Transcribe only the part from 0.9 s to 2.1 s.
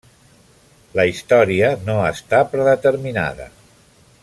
La història no